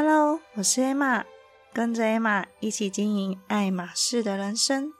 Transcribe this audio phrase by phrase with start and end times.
[0.00, 1.24] Hello，我是 Emma，
[1.72, 4.92] 跟着 Emma 一起经营爱马仕的人生。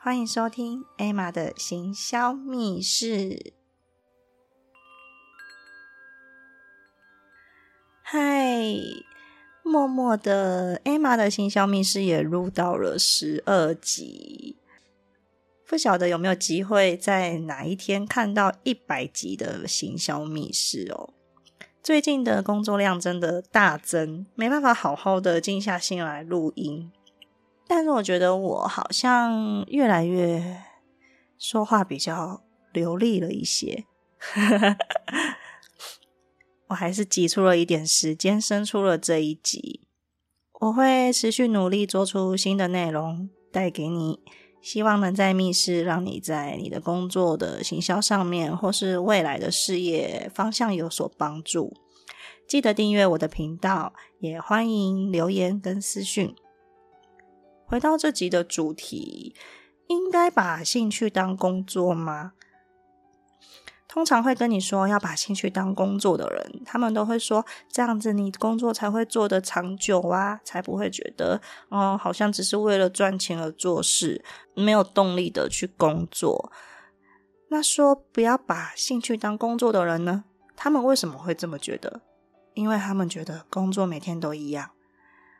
[0.00, 3.52] 欢迎收听 Emma 的行销密室。
[8.02, 8.18] 嗨，
[9.62, 14.56] 默默的 Emma 的行销密室也录到了十二集，
[15.64, 21.14] 不晓得有没有机会在哪一天看到一百集的行销密室哦。
[21.82, 26.92] 最近的工作量真的大增，没办法好好的静下心来录音。
[27.66, 30.62] 但是我觉得我好像越来越
[31.38, 33.86] 说话比较流利了一些。
[36.68, 39.88] 我还是挤出了一点时间，生出了这一集。
[40.60, 44.20] 我会持续努力做出新的内容带给你。
[44.62, 51.74] 希望能在密室让你在你的工作的行销上面，或是未来的事业方向有所帮助。
[52.46, 56.34] 记得订阅我的频道，也欢迎留言跟私讯。
[57.64, 59.34] 回到这集的主题，
[59.86, 62.32] 应该把兴趣当工作吗？
[63.92, 74.24] 通常会跟你说要把兴趣当工作的人，他们都会说这样子你工作才会做得长久啊，才不会觉得哦，好像只是为了赚钱而做事，
[74.54, 76.52] 没有动力的去工作。
[77.48, 80.22] 那说不要把兴趣当工作的人呢？
[80.54, 82.02] 他们为什么会这么觉得？
[82.54, 84.70] 因为他们觉得工作每天都一样，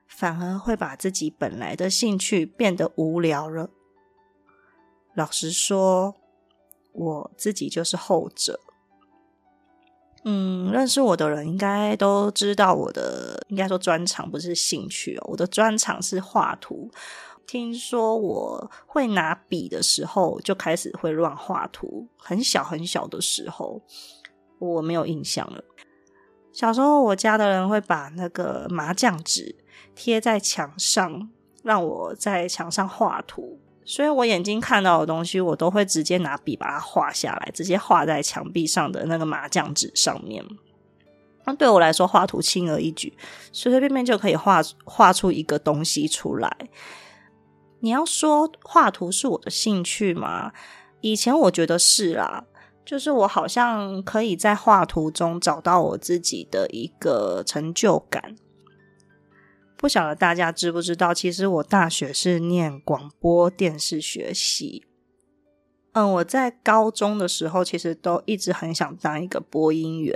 [0.09, 3.71] 反而会把自己本来的兴趣变得无聊了。
[5.15, 6.17] 老实说。
[6.93, 8.61] 我自己就是后者。
[10.25, 16.91] 嗯，认识我的人应该都知道我的，应该说专长不是兴趣哦，我的专长是画图。
[17.47, 23.83] 听说我会拿笔的时候就开始会乱画图，很小很小的时候，
[24.59, 25.65] 我没有印象了。
[26.53, 29.57] 小时候我家的人会把那个麻将纸
[29.95, 31.31] 贴在墙上，
[31.63, 33.59] 让我在墙上画图。
[33.85, 40.45] 所以我眼睛看到的东西，我都会直接拿笔把它画下来，直接画在墙壁上的那个麻将纸上面。
[41.45, 43.13] 那对我来说，画图轻而易举，
[43.51, 46.55] 随随便便就可以画画出一个东西出来。
[47.81, 50.53] 你要说画图是我的兴趣吗？
[51.01, 52.45] 以前我觉得是啦，
[52.85, 58.37] 就是我好像可以在画图中找到我自己的一个成就感。
[59.81, 64.85] 不晓得大家知不知道，其实我大学是念广播电视学习。
[65.93, 70.15] 嗯，我在高中的时候，其实都一直很想当一个播音员。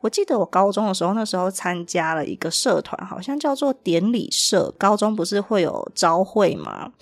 [0.00, 4.74] 我记得我高中的时候，那时候参加了一个社团，好像叫做典礼社。
[4.76, 6.92] 高中不是会有招会吗？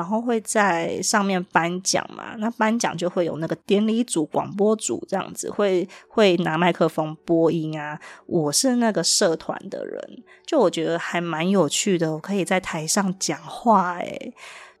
[0.00, 2.34] 然后会在上面颁奖嘛？
[2.38, 8.00] 那颁奖就会有那个典礼组、广播组这样子，会会拿麦克风播音啊。
[8.24, 14.32] 我是那个社团的人，就我觉得还蛮有趣的，我可以在台上讲话诶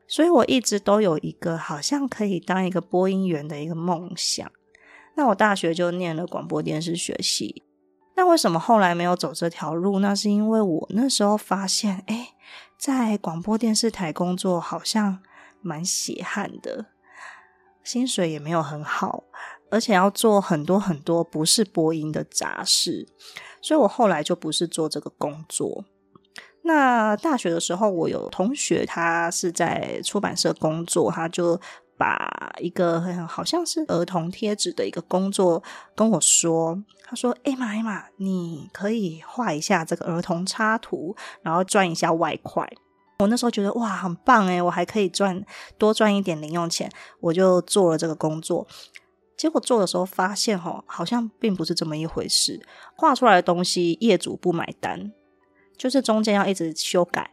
[0.08, 4.50] 所以我一直都有一个好像可以当一个播音员的一个梦想。
[5.16, 7.62] 那我大学就念了广播电视学系，
[8.20, 9.98] 那为什么后来没有走这条路？
[9.98, 12.34] 那是因为我那时候发现，哎。
[12.76, 15.20] 在广播电视台工作好像
[15.60, 16.86] 蛮血汗的，
[17.84, 19.24] 薪水也没有很好，
[19.70, 23.06] 而且要做很多很多不是播音的杂事，
[23.60, 25.84] 所以我后来就不是做这个工作。
[26.62, 31.58] 那大学的时候，我有同学他是在出版社工作，他就。
[32.00, 35.62] 把一个好像是儿童贴纸的一个工作
[35.94, 42.66] 跟我说，他说：“哎妈哎妈，你可以画一下这个儿童插图，然后赚一下外快。”
[43.20, 45.44] 我那时候觉得哇，很棒诶我还可以赚
[45.76, 46.90] 多赚一点零用钱，
[47.20, 48.66] 我就做了这个工作。
[49.36, 52.66] 结果做的时候发现，哈，好像并不是这么一回事。
[52.96, 55.12] 画出来的东西业主不买单，
[55.76, 57.30] 就是中间要一直修改。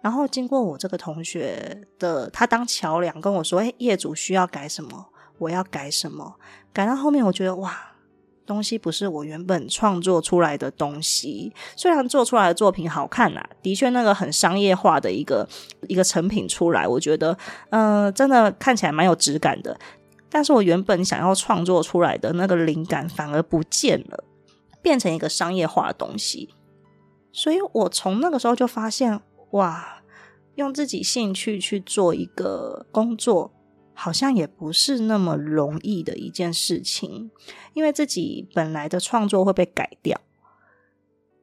[0.00, 5.06] 然后经过我这个同学的，他当桥梁跟我说：“哎，业主需要改什么，
[5.38, 6.36] 我要改什么。”
[6.72, 7.76] 改到后面，我觉得哇，
[8.46, 11.52] 东西不是我原本创作出来的东西。
[11.74, 15.46] 虽然做出来的作品好看啊，的确那个很商业化的一个
[15.88, 17.36] 一个成品出来，我觉得
[17.70, 19.76] 嗯，真的看起来蛮有质感的。
[20.30, 24.22] 但是我原本想要创作出来的那个灵感反而不见了，
[24.80, 26.48] 变成一个商业化的东西。
[27.32, 29.20] 所以我从那个时候就发现。
[29.52, 30.02] 哇，
[30.56, 33.52] 用自己兴趣去做一个工作，
[33.94, 37.30] 好像也不是那么容易的一件事情，
[37.72, 40.20] 因为自己本来的创作会被改掉。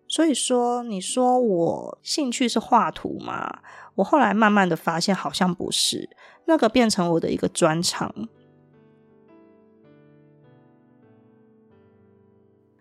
[0.07, 3.61] 所以说，你说我兴趣是画图吗？
[3.95, 6.09] 我后来慢慢的发现，好像不是，
[6.45, 8.29] 那个变成我的一个专长，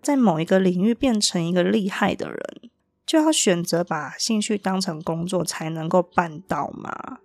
[0.03, 2.64] 在某一个领域变成一个厉害的人。
[3.07, 7.19] 就要选择把兴趣当成工作才能够办到吗？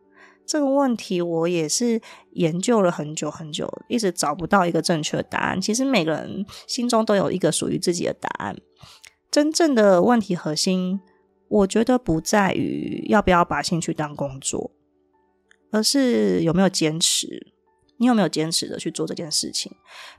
[0.45, 5.61] 这个问题我也是研究了很久很久，一直找不到一个正确的答案。
[5.61, 8.57] 其实每个人心中都有一个属于自己的答案。
[9.29, 10.99] 真正的问题核心，
[11.47, 14.71] 我觉得不在于要不要把兴趣当工作，
[15.71, 17.53] 而是有没有坚持。
[17.99, 19.71] 你有没有坚持的去做这件事情？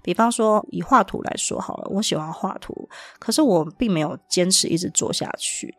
[0.03, 2.89] 比方说以画图来说好了，我喜欢画图，
[3.19, 5.75] 可是我并没有坚持一直做下去，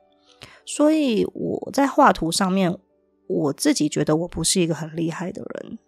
[0.66, 2.78] 所以我在画图上面。
[3.34, 5.80] 我自己觉得我不是一个很厉害的人，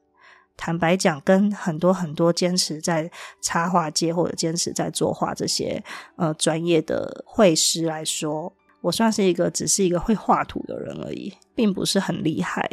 [0.56, 3.12] 坦白讲，跟很多很多坚持在
[3.42, 5.84] 插画界或者坚持在作画这些
[6.16, 12.70] 呃专业的绘师来说，我算是一个只是一个会画图的人而已，并不是很厉害。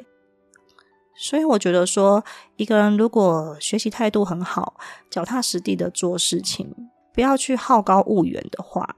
[1.22, 2.24] 所以我觉得说，
[2.56, 4.80] 一个人如果学习态度很好，
[5.10, 6.74] 脚踏实地的做事情，
[7.12, 8.96] 不要去好高骛远的话，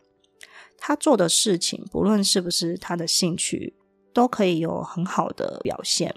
[0.78, 3.74] 他做的事情，不论是不是他的兴趣。
[4.14, 6.14] 都可以有很好的表现。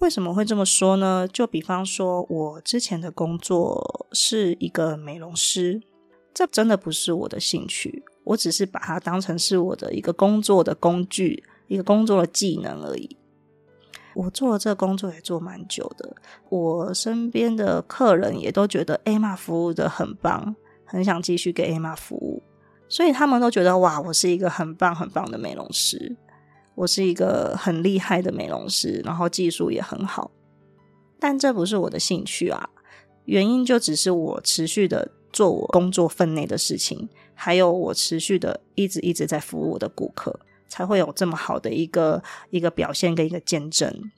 [0.00, 1.26] 为什么会这么说呢？
[1.26, 5.82] 就比方说，我之前的工作是一个美容师，
[6.34, 13.16] 这真的不是我的兴趣，我只是把它当成是我的一个工作的工具，一个工作的技能而已。
[14.14, 16.14] 我做了这工作也做蛮久的，
[16.48, 22.42] 我身边的客人也都觉得 A 玛服务的很棒，很想继续给 A 玛服务，
[22.88, 26.16] 所以他们都觉得哇，我是一个很棒很棒的美容师。
[26.74, 30.30] 我是一个很厉害的美容师，然后技术也很好，
[31.18, 32.70] 但这不是我的兴趣啊。
[33.24, 44.10] 原因就只是我持续的做我工作分内的事情，还有我持续的一直一直在服务我的顾客，才会有这么好的一个一个表现跟一个见证。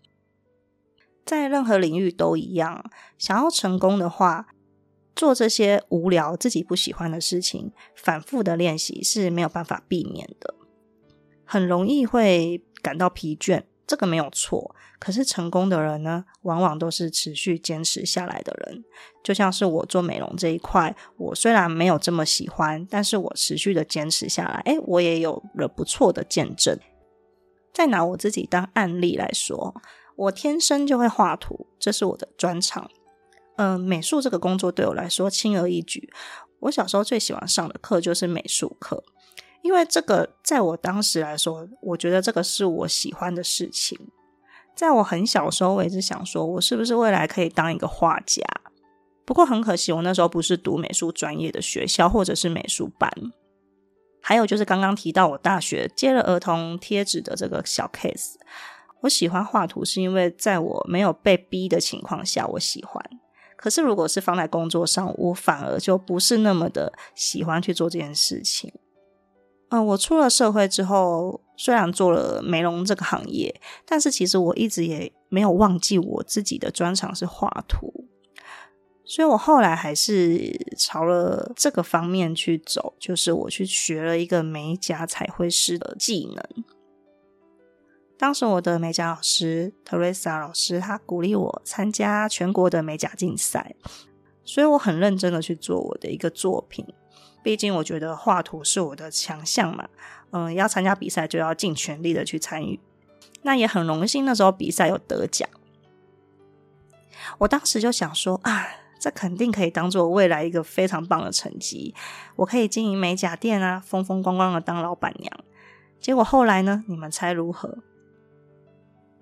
[1.24, 4.48] 在任何领域都一样，想要成功的话，
[5.14, 10.54] 做这些无聊自己不喜欢的事情，反复的练习是没有办法避免的。
[11.44, 14.76] 很容易会感到疲倦，这个没有错。
[15.00, 18.84] 可是成功的人呢，往往都是持续坚持下来的人。
[19.24, 26.78] 就像是我做美容这一块，我虽然没有这么喜欢，但是我持续的坚持下来，诶，我也有了不错的见证。
[27.72, 29.74] 再拿我自己当案例来说，
[30.16, 32.88] 我天生就会画图，这是我的专长。
[33.56, 36.12] 嗯，美术这个工作对我来说轻而易举。
[36.60, 39.02] 我小时候最喜欢上的课就是美术课。
[39.62, 43.98] 因为这个，在我当时来说，我觉得这个是我喜欢的事情。
[44.74, 48.42] 在我很小时候，我一直想说，我是不是未来可以当一个画家？
[49.26, 53.10] 不过很可惜，我那时候不是读美术专业的学校，或者是美术班。
[54.22, 58.34] 还有就是刚刚提到，我大学接了儿童贴纸的这个小 case。
[59.02, 63.02] 我喜欢画图，是因为在我没有被逼的情况下，我喜欢。
[63.56, 68.72] 可是如果是放在工作上，我反而就不是那么的喜欢去做这件事情。
[69.70, 78.08] 嗯，我出了社会之后，虽然做了美容这个行业，但是其实我一直也没有忘记我自己的专长是画图，
[79.04, 86.64] 所以我后来还是朝了这个方面去走，就是我去学了一个美甲彩绘师的技能。
[88.18, 93.76] 当时我的美甲老师特瑞莎老师，他鼓励我参加全国的美甲竞赛，
[94.44, 96.84] 所以我很认真的去做我的一个作品。
[97.42, 99.88] 毕竟我觉得画图是我的强项嘛，
[100.30, 102.78] 嗯，要参加比赛就要尽全力的去参与。
[103.42, 105.48] 那也很荣幸，那时候比赛有得奖。
[107.38, 108.66] 我当时就想说啊，
[108.98, 111.94] 这肯定可以当做未来一个非常棒的成绩，
[112.36, 115.32] 我可以经营美甲店啊，风风光光的当老板娘。
[115.98, 117.78] 结果后来呢，你们猜如何？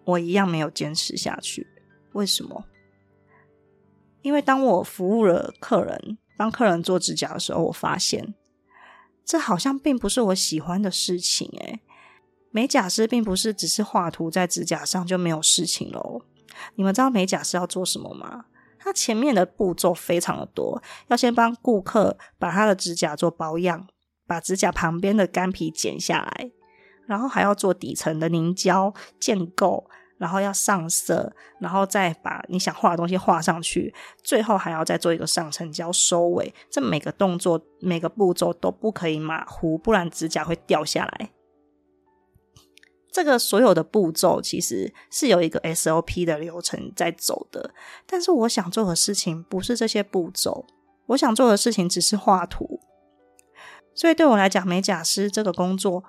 [0.04, 1.68] 我一样没有坚持下去。
[2.14, 2.64] 为什么？
[4.22, 6.18] 因为当我服务了客人。
[6.38, 8.34] 帮客人做指甲的时候，我发现
[9.24, 11.48] 这好像并不是我喜欢的事情。
[11.60, 11.80] 诶
[12.50, 16.22] 美甲师并不是只是画图在指甲上就没有事情喽。
[16.76, 18.46] 你们知道美甲师要做什么吗？
[18.78, 23.86] 他前面的步骤非常的多，要先帮顾客把他的指甲做保养，
[24.26, 26.50] 把指甲旁边的干皮剪下来，
[27.06, 29.90] 然后还要做底层的凝胶建构。
[30.18, 36.52] 然后要上色，然后再把你想画的东西画上去，最后还要再做一个上层胶收尾。
[36.70, 41.30] 这每个动作、每个步骤都不可以马虎，不然指甲会掉下来。
[43.10, 47.72] 这个所有的步骤其实是有一个 SOP 的流程在走的，
[48.06, 50.66] 但是我想做的事情不是这些步骤，
[51.06, 52.80] 我想做的事情只是画图。
[53.94, 56.04] 所以对我来讲，美甲师这个工作。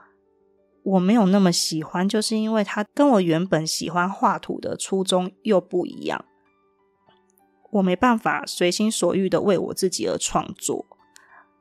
[0.90, 6.26] 我没有那么喜欢，就是因为他跟我原本喜欢画图的初衷又不一样。
[7.72, 10.86] 我没办法随心所欲的为我自己而创作，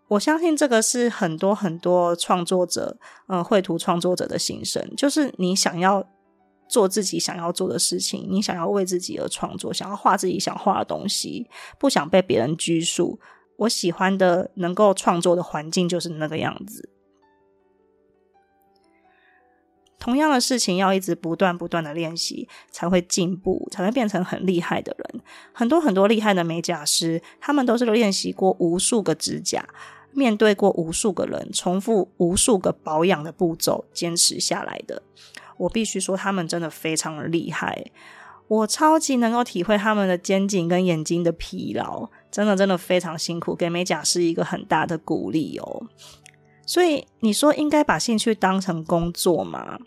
[0.08, 6.02] 我相信这个是很多很多创作者，嗯，绘图创作者的心声，就是你想要
[6.66, 11.46] 做自己想要做的事情，你想要为自己而创作，想要画自己想画的东西，
[11.78, 13.20] 不想被别人拘束。
[13.58, 16.88] 我喜欢的能够创作的环境就是那个样子。
[19.98, 25.20] 同样的事情要一直不断不断的练习，才会进步，才会变成很厉害的人。
[25.52, 29.66] 很多很多厉害的美甲师，他们都是练习过无数个指甲。
[30.10, 35.02] 面对过无数个人，重复无数个保养的步骤，坚持下来的，
[35.58, 37.90] 我必须说，他们真的非常的厉害。
[38.48, 45.86] 我超级能够体会他们的肩颈跟眼睛的疲劳，真的真的非常辛苦，给美甲师一个很大的鼓励哦。
[46.68, 49.78] 所以你说应该把兴趣当成工作吗？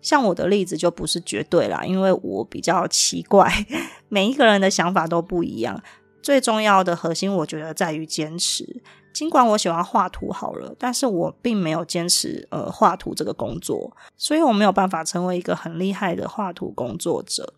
[0.00, 3.50] 像我的例子就不是绝对啦，因为我比较奇怪，
[4.08, 5.82] 每一个人的想法都不一样。
[6.22, 8.80] 最重要的核心，我觉得在于坚持。
[9.12, 17.54] 尽管我喜欢画图好了，但是我并没有坚持呃画图这个工作，所以我没有办法成为一个很厉害的画图工作者。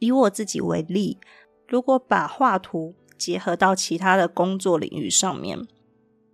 [0.00, 1.20] 以我自己为例，
[1.68, 5.68] 如果把画图结合到其他的工作领域上面，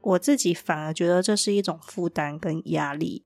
[0.00, 3.24] 我自己反而觉得这是一种负担跟压力。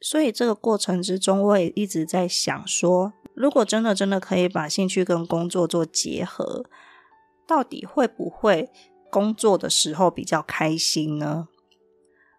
[0.00, 6.64] 所以这个过程之中，我也一直在想说，如果真的真的可以把兴趣跟工作做结合。
[7.48, 8.68] 到底会不会
[9.08, 11.46] 工作的时候比较开心呢？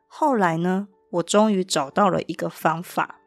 [0.05, 3.21] 后来呢，我终于找到了一个方法，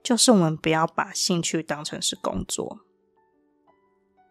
[0.00, 2.78] 就是我们不要把兴趣当成是工作，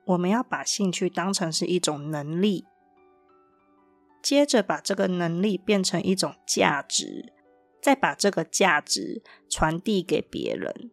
[0.08, 2.66] 我们要把兴趣当成是一种能力，
[4.24, 7.34] 接着把这个能力变成一种价值，
[7.82, 10.90] 再把这个价值传递给别人。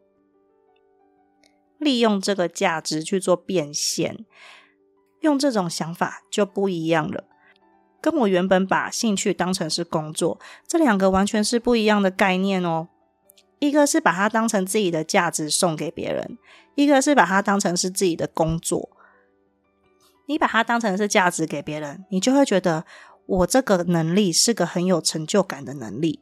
[1.78, 4.24] 利用这个价值去做变现，
[5.20, 7.24] 用这种想法就不一样了。
[8.00, 12.88] 跟我原本把兴趣当成是工作，这两个完全是不一样的概念哦。
[13.60, 16.36] 一个是把它当成自己的价值送给别人，
[16.74, 18.93] 一个是把它当成是自己的工作。
[20.26, 22.84] 你把它当成是价值给别人，你就会觉得
[23.26, 26.20] 我这个能力是个很有成就感的能力。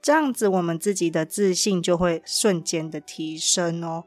[0.00, 4.04] 这样子，我们自己的自信就会瞬间的提升哦。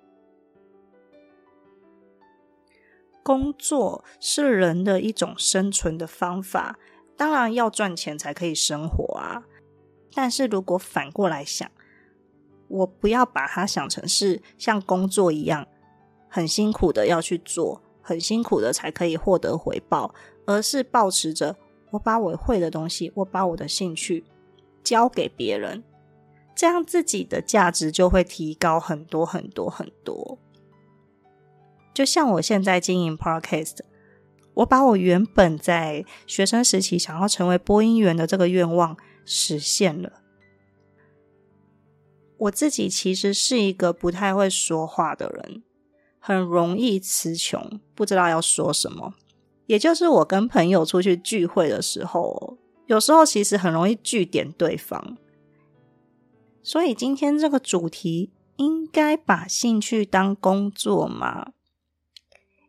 [3.23, 6.79] 工作是人的一种生存的方法，
[7.15, 9.43] 当然要赚钱才可以生活啊。
[10.13, 11.69] 但是如果反过来想，
[12.67, 15.67] 我不要把它想成是像工作一样
[16.29, 20.13] 很辛苦的要去做，很辛苦的才可以获得回报，
[20.45, 21.55] 而是保持着
[21.91, 24.23] 我把我会的东西，我把我的兴趣
[24.83, 25.83] 交给别人，
[26.55, 30.37] 这样自己的价值就会提高很多很多很多。
[31.93, 33.79] 就像我现在经营 Podcast，
[34.53, 40.21] 我把我原本在学生时期想要成为播音员的这个愿望实现了。
[42.37, 45.63] 我自己其实是一个不太会说话的人，
[46.23, 49.15] 很容易词穷，不知道要说什么。
[49.65, 55.17] 也就是我跟朋友出去聚会的时候，有时候其实很容易据点对方。
[56.61, 61.53] 所以今天这个主题，应该把兴趣当工作吗？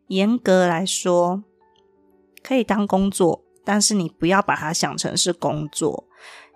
[0.07, 1.43] 严格来说，
[2.41, 6.07] 可以当工作，但是你不要把它想成是工作，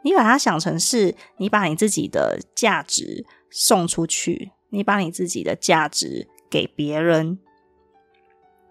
[0.04, 7.40] 你把它想成是你把你自己的价值送出去，你把你自己的价值给别人，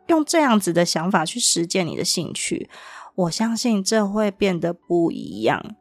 [0.07, 2.69] 用这样子的想法去实践你的兴趣，
[3.15, 5.75] 我相信这会变得不一样。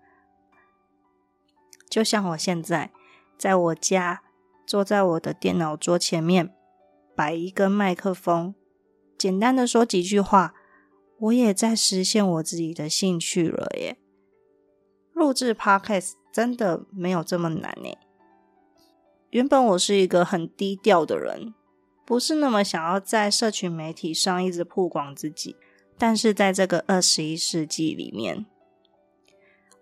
[1.90, 2.92] 就像我现在
[3.38, 4.24] 在我家，
[4.66, 6.54] 坐在我的电脑桌前面，
[7.16, 8.56] 摆一个麦克风。
[9.18, 10.54] 简单的说几句话，
[11.20, 13.98] 我也在实现我自己的兴趣了耶。
[15.14, 17.96] 录制 podcast 真的没有这么难呢。
[19.30, 21.54] 原本我是一个很低调的人，
[22.06, 25.56] 不是那么想要在社群媒体上一直曝光自己。
[25.98, 28.46] 但是在这个二十一世纪里面，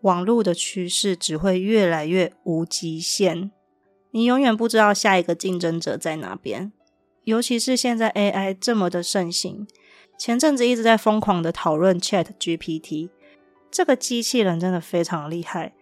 [0.01, 3.51] 网络的趋势只会越来越无极限，
[4.11, 6.71] 你永远不知道下一个竞争者在哪边。
[7.23, 9.65] 尤其是现在 AI 这么的盛行，
[10.17, 13.09] 前阵子一直在疯狂的讨论 Chat GPT
[13.71, 15.73] 这个机器人，真的非常厉害。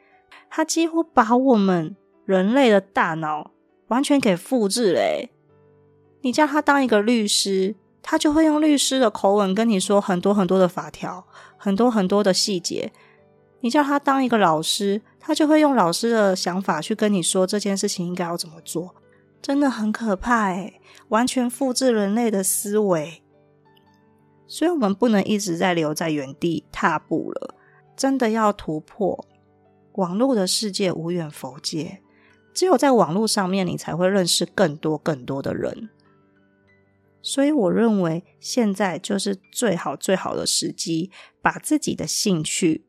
[0.50, 1.96] 它几乎把我们
[2.26, 3.52] 人类的大脑
[3.88, 5.28] 完全给复制了。
[6.22, 11.26] 你叫他当一个律师，他就会用律师的口吻跟你说很多很多的法条，
[11.58, 12.92] 很多很多的细节。
[13.62, 18.96] 你叫他当一个老师，他就会用老师的想法去跟你说这件事情应该要怎么做。
[19.42, 23.22] 真的很可怕诶，完全复制人类的思维。
[24.48, 27.56] 所以我们不能一直在留在原地踏步了，
[27.96, 29.26] 真的要突破。
[29.94, 32.02] 网络的世界无远佛界，
[32.54, 35.90] 只有在网络上面，你才会认识更多更多的人。
[37.22, 41.12] 所以，我认为现在就是最好最好的时机，
[41.42, 42.86] 把自己的兴趣、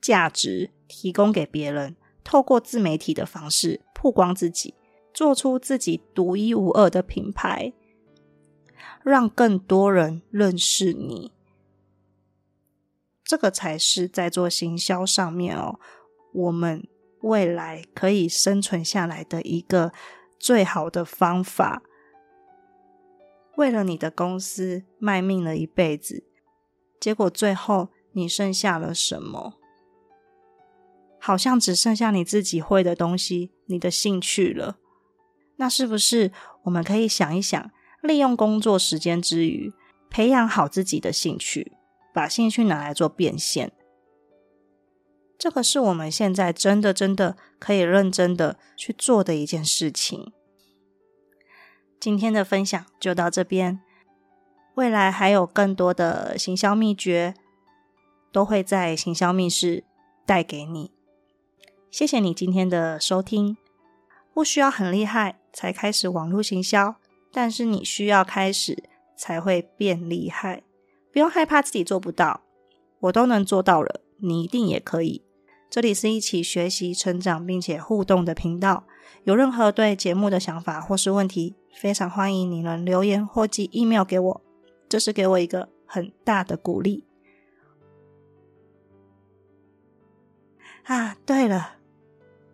[0.00, 4.74] 价值提供给别人，透过自媒体的方式曝光自己，
[5.14, 7.72] 做出自己独一无二的品牌，
[9.04, 11.32] 让更多人认识你。
[13.24, 15.78] 这个才是在做行销上面哦，
[16.32, 16.86] 我们
[17.22, 19.92] 未来可以生存下来的一个
[20.38, 21.82] 最好的方法。
[23.56, 26.24] 为了你的公司卖命了一辈子，
[27.00, 29.54] 结果最后你剩下了什么？
[31.18, 34.76] 好像只剩下你自己会的东西，你的兴趣了。
[35.56, 36.30] 那是不是
[36.64, 37.70] 我们可以想一想，
[38.02, 39.72] 利用工作时间之余，
[40.10, 41.72] 培养好自己的兴趣，
[42.14, 43.72] 把兴趣拿来做变现？
[45.38, 50.32] 这个是我们现在真的真的可以认真的去做的一件事情。
[52.06, 53.80] 今天的分享就到这边，
[54.76, 57.34] 未来还有更多的行销秘诀，
[58.30, 59.82] 都会在行销密室
[60.24, 60.92] 带给你。
[61.90, 63.56] 谢谢你今天的收听，
[64.32, 66.94] 不需要很厉害才开始网络行销，
[67.32, 68.84] 但是你需要开始
[69.16, 70.62] 才会变厉害。
[71.12, 72.42] 不用害怕自己做不到，
[73.00, 75.24] 我都能做到了，你一定也可以。
[75.68, 78.84] 这里是一起学习、成长并且互动的频道。
[79.24, 84.40] 有任何对节目的想法或是问题，非常欢迎你能留言或寄 email 给我，
[84.88, 87.04] 这是给我一个很大的鼓励。
[90.84, 91.76] 啊，对了，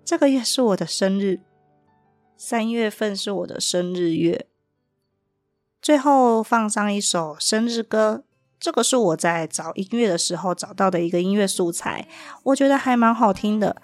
[0.04, 1.40] 这个月是我的生日，
[2.36, 4.46] 三月份是我的生日月。
[5.82, 8.24] 最后放上一首生日歌。
[8.58, 12.06] 这个是我在找音乐的时候找到的一个音乐素材，
[12.44, 13.82] 我觉得还蛮好听的。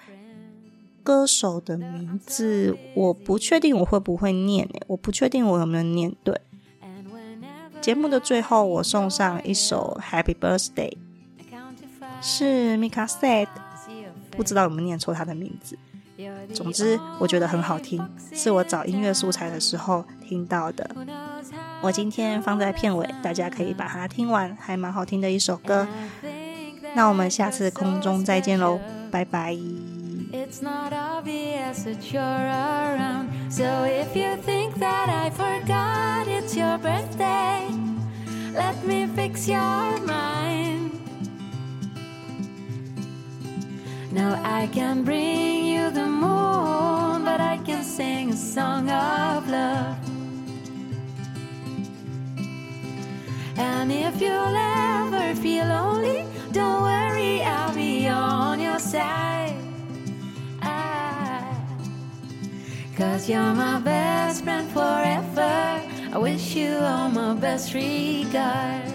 [1.09, 6.39] 歌手的名字我不确定我会不会念我不确定我有没有念对。
[7.81, 10.93] 节目的最后，我送上一首 Happy Birthday，
[12.21, 13.47] 是 Mika Said，
[14.33, 15.79] 不知道有没有念错他的名字。
[16.53, 20.91] 总之，我觉得很好听，是我找音乐素材的时候听到的。
[21.81, 25.89] 我今天放在片尾，大家可以把它听完，还蛮好听的一首歌。
[26.95, 28.79] 那我们下次空中再见喽，
[29.11, 29.57] 拜拜。
[30.49, 33.53] It's not obvious that you're around.
[33.53, 37.69] So if you think that I forgot it's your birthday,
[38.55, 40.99] let me fix your mind.
[44.11, 49.99] Now I can bring you the moon, but I can sing a song of love.
[53.59, 59.48] And if you'll ever feel lonely, don't worry, I'll be on your side.
[62.99, 65.81] Cause you're my best friend forever.
[66.13, 68.93] I wish you all my best regards.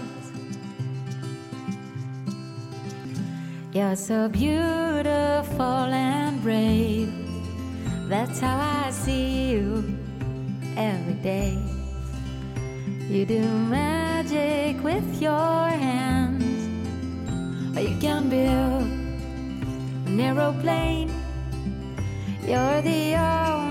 [3.72, 7.14] You're so beautiful and brave.
[8.10, 9.98] That's how I see you
[10.76, 11.58] every day.
[13.08, 16.68] You do magic with your hands,
[17.80, 18.84] you can build
[20.08, 21.10] an aeroplane.
[22.46, 23.63] You're the only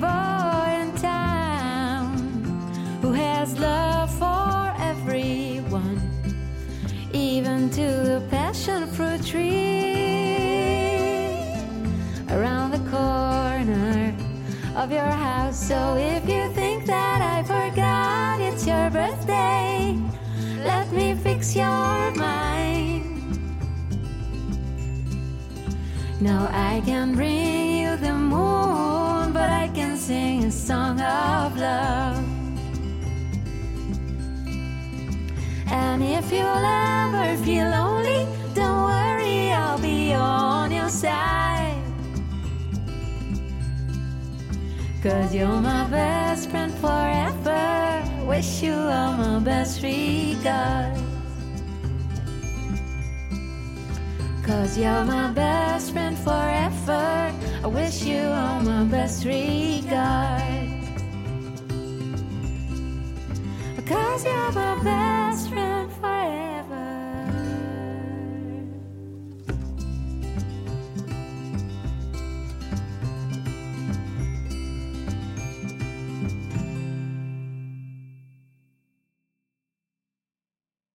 [0.00, 2.16] boy in town
[3.02, 6.00] who has love for everyone,
[7.12, 9.88] even to the passion fruit tree
[12.30, 14.14] around the corner
[14.76, 15.68] of your house.
[15.68, 19.98] So if you think that I forgot it's your birthday,
[20.64, 23.04] let me fix your mind.
[26.20, 28.97] Now I can bring you the moon,
[30.08, 32.24] sing a song of love.
[35.70, 36.66] And if you'll
[37.04, 41.82] ever feel lonely, don't worry, I'll be on your side.
[45.02, 48.02] Cause you're my best friend forever.
[48.24, 51.02] Wish you all my best regards.
[54.42, 57.47] Cause you're my best friend forever.
[57.60, 60.72] I wish you all my best regards.
[63.74, 65.67] Because you're my best friend.